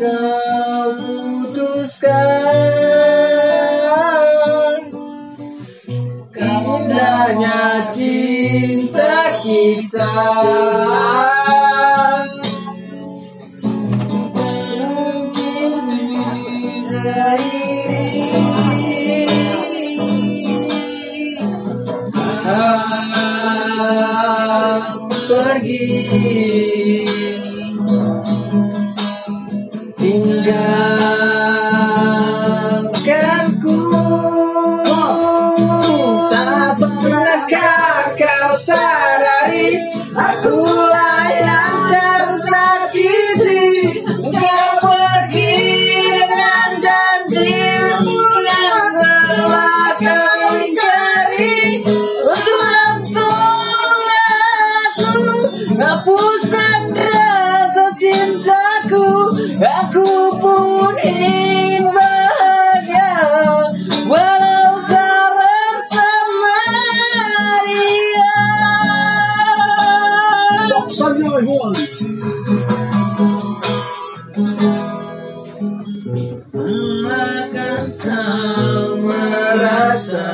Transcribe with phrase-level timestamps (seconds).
[0.00, 2.40] Kau putuskan.
[7.90, 10.14] Cinta kita.
[14.72, 15.84] Mungkin
[22.40, 22.72] Kau
[25.28, 26.69] pergi
[59.60, 63.12] aku pun ingin bahagia
[64.08, 66.60] walau tak bersama
[67.68, 68.36] dia.
[77.04, 80.28] Makan kau merasa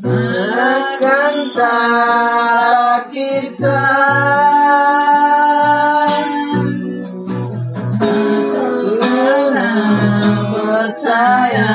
[0.00, 3.84] Akan cara kita
[10.90, 11.70] percaya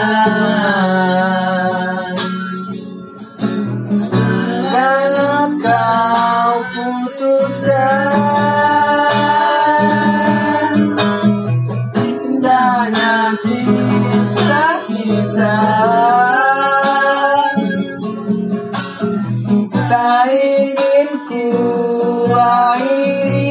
[4.75, 8.11] Karena kau putuskan
[11.95, 15.59] Indahnya cinta kita.
[19.87, 21.47] Tak ingin ku
[22.35, 23.44] akhiri